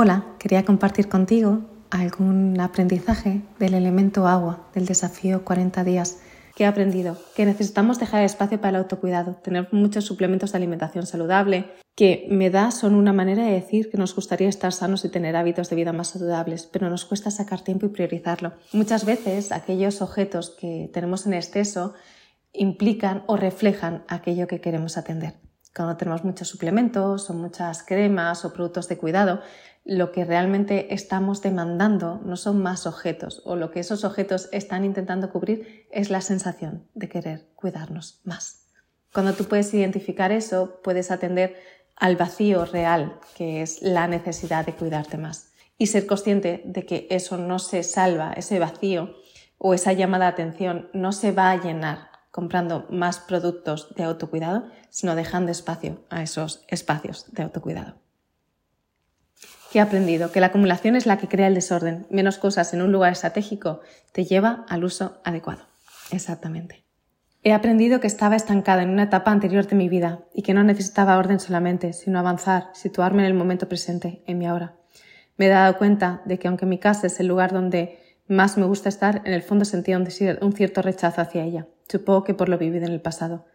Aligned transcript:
Hola, 0.00 0.26
quería 0.38 0.64
compartir 0.64 1.08
contigo 1.08 1.58
algún 1.90 2.60
aprendizaje 2.60 3.42
del 3.58 3.74
elemento 3.74 4.28
agua, 4.28 4.68
del 4.72 4.86
desafío 4.86 5.44
40 5.44 5.82
días 5.82 6.20
que 6.54 6.62
he 6.62 6.66
aprendido, 6.68 7.18
que 7.34 7.44
necesitamos 7.44 7.98
dejar 7.98 8.22
espacio 8.22 8.60
para 8.60 8.68
el 8.68 8.76
autocuidado, 8.76 9.34
tener 9.42 9.66
muchos 9.72 10.04
suplementos 10.04 10.52
de 10.52 10.58
alimentación 10.58 11.04
saludable, 11.04 11.72
que 11.96 12.28
me 12.30 12.48
da 12.48 12.70
son 12.70 12.94
una 12.94 13.12
manera 13.12 13.42
de 13.42 13.50
decir 13.50 13.90
que 13.90 13.98
nos 13.98 14.14
gustaría 14.14 14.48
estar 14.48 14.72
sanos 14.72 15.04
y 15.04 15.08
tener 15.08 15.34
hábitos 15.34 15.68
de 15.68 15.74
vida 15.74 15.92
más 15.92 16.10
saludables, 16.10 16.66
pero 16.66 16.88
nos 16.88 17.04
cuesta 17.04 17.32
sacar 17.32 17.62
tiempo 17.62 17.86
y 17.86 17.88
priorizarlo. 17.88 18.52
Muchas 18.72 19.04
veces 19.04 19.50
aquellos 19.50 20.00
objetos 20.00 20.50
que 20.50 20.88
tenemos 20.94 21.26
en 21.26 21.34
exceso 21.34 21.94
implican 22.52 23.24
o 23.26 23.36
reflejan 23.36 24.04
aquello 24.06 24.46
que 24.46 24.60
queremos 24.60 24.96
atender 24.96 25.47
cuando 25.78 25.96
tenemos 25.96 26.24
muchos 26.24 26.48
suplementos 26.48 27.30
o 27.30 27.34
muchas 27.34 27.84
cremas 27.84 28.44
o 28.44 28.52
productos 28.52 28.88
de 28.88 28.98
cuidado, 28.98 29.40
lo 29.84 30.10
que 30.10 30.24
realmente 30.24 30.92
estamos 30.92 31.40
demandando 31.40 32.20
no 32.24 32.36
son 32.36 32.60
más 32.60 32.84
objetos 32.84 33.42
o 33.44 33.54
lo 33.54 33.70
que 33.70 33.78
esos 33.78 34.02
objetos 34.02 34.48
están 34.50 34.84
intentando 34.84 35.30
cubrir 35.30 35.86
es 35.92 36.10
la 36.10 36.20
sensación 36.20 36.88
de 36.94 37.08
querer 37.08 37.46
cuidarnos 37.54 38.20
más. 38.24 38.66
Cuando 39.12 39.34
tú 39.34 39.44
puedes 39.44 39.72
identificar 39.72 40.32
eso, 40.32 40.80
puedes 40.82 41.12
atender 41.12 41.56
al 41.94 42.16
vacío 42.16 42.64
real, 42.64 43.20
que 43.36 43.62
es 43.62 43.80
la 43.80 44.08
necesidad 44.08 44.66
de 44.66 44.74
cuidarte 44.74 45.16
más. 45.16 45.52
Y 45.78 45.86
ser 45.86 46.06
consciente 46.06 46.60
de 46.64 46.86
que 46.86 47.06
eso 47.08 47.38
no 47.38 47.60
se 47.60 47.84
salva, 47.84 48.32
ese 48.32 48.58
vacío 48.58 49.14
o 49.58 49.74
esa 49.74 49.92
llamada 49.92 50.24
de 50.24 50.32
atención 50.32 50.90
no 50.92 51.12
se 51.12 51.30
va 51.30 51.52
a 51.52 51.62
llenar 51.62 52.07
comprando 52.30 52.86
más 52.90 53.18
productos 53.18 53.94
de 53.94 54.04
autocuidado, 54.04 54.66
sino 54.90 55.14
dejando 55.14 55.50
espacio 55.50 56.04
a 56.10 56.22
esos 56.22 56.64
espacios 56.68 57.26
de 57.32 57.42
autocuidado. 57.42 57.96
¿Qué 59.70 59.78
he 59.78 59.82
aprendido? 59.82 60.32
Que 60.32 60.40
la 60.40 60.46
acumulación 60.46 60.96
es 60.96 61.04
la 61.04 61.18
que 61.18 61.28
crea 61.28 61.46
el 61.46 61.54
desorden. 61.54 62.06
Menos 62.10 62.38
cosas 62.38 62.72
en 62.72 62.80
un 62.80 62.90
lugar 62.90 63.12
estratégico 63.12 63.80
te 64.12 64.24
lleva 64.24 64.64
al 64.68 64.84
uso 64.84 65.20
adecuado. 65.24 65.66
Exactamente. 66.10 66.84
He 67.42 67.52
aprendido 67.52 68.00
que 68.00 68.06
estaba 68.06 68.34
estancada 68.34 68.82
en 68.82 68.90
una 68.90 69.04
etapa 69.04 69.30
anterior 69.30 69.66
de 69.66 69.76
mi 69.76 69.88
vida 69.88 70.20
y 70.34 70.42
que 70.42 70.54
no 70.54 70.64
necesitaba 70.64 71.18
orden 71.18 71.38
solamente, 71.38 71.92
sino 71.92 72.18
avanzar, 72.18 72.70
situarme 72.72 73.22
en 73.22 73.28
el 73.28 73.34
momento 73.34 73.68
presente, 73.68 74.22
en 74.26 74.38
mi 74.38 74.46
ahora. 74.46 74.74
Me 75.36 75.46
he 75.46 75.50
dado 75.50 75.76
cuenta 75.76 76.22
de 76.24 76.38
que 76.38 76.48
aunque 76.48 76.66
mi 76.66 76.78
casa 76.78 77.06
es 77.06 77.20
el 77.20 77.28
lugar 77.28 77.52
donde 77.52 78.00
más 78.28 78.58
me 78.58 78.66
gusta 78.66 78.88
estar, 78.88 79.22
en 79.24 79.32
el 79.32 79.42
fondo 79.42 79.64
sentía 79.64 79.98
un 79.98 80.52
cierto 80.52 80.82
rechazo 80.82 81.20
hacia 81.20 81.44
ella. 81.44 81.66
Supongo 81.88 82.24
que 82.24 82.34
por 82.34 82.48
lo 82.48 82.58
vivido 82.58 82.86
en 82.86 82.92
el 82.92 83.00
pasado. 83.00 83.46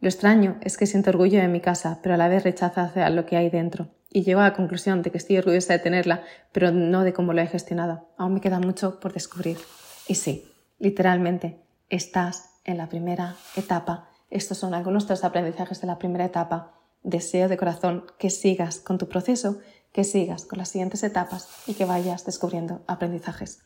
Lo 0.00 0.08
extraño 0.08 0.58
es 0.60 0.76
que 0.76 0.86
siento 0.86 1.10
orgullo 1.10 1.40
de 1.40 1.48
mi 1.48 1.60
casa, 1.60 2.00
pero 2.02 2.14
a 2.14 2.18
la 2.18 2.28
vez 2.28 2.42
rechazo 2.42 2.80
hacia 2.80 3.08
lo 3.10 3.24
que 3.24 3.36
hay 3.36 3.50
dentro. 3.50 3.88
Y 4.10 4.24
llego 4.24 4.40
a 4.40 4.48
la 4.48 4.52
conclusión 4.52 5.00
de 5.00 5.10
que 5.10 5.18
estoy 5.18 5.38
orgullosa 5.38 5.72
de 5.72 5.78
tenerla, 5.78 6.22
pero 6.52 6.72
no 6.72 7.04
de 7.04 7.12
cómo 7.12 7.32
lo 7.32 7.40
he 7.40 7.46
gestionado. 7.46 8.08
Aún 8.18 8.34
me 8.34 8.40
queda 8.40 8.58
mucho 8.58 9.00
por 9.00 9.12
descubrir. 9.12 9.58
Y 10.08 10.16
sí, 10.16 10.44
literalmente, 10.78 11.60
estás 11.88 12.50
en 12.64 12.78
la 12.78 12.88
primera 12.88 13.36
etapa. 13.56 14.08
Estos 14.28 14.58
son 14.58 14.74
algunos 14.74 15.06
de 15.06 15.14
los 15.14 15.24
aprendizajes 15.24 15.80
de 15.80 15.86
la 15.86 15.98
primera 15.98 16.24
etapa. 16.24 16.74
Deseo 17.02 17.48
de 17.48 17.56
corazón 17.56 18.04
que 18.18 18.28
sigas 18.28 18.80
con 18.80 18.98
tu 18.98 19.08
proceso, 19.08 19.60
que 19.92 20.04
sigas 20.04 20.44
con 20.44 20.58
las 20.58 20.68
siguientes 20.68 21.02
etapas 21.02 21.48
y 21.66 21.74
que 21.74 21.84
vayas 21.84 22.24
descubriendo 22.26 22.82
aprendizajes. 22.86 23.62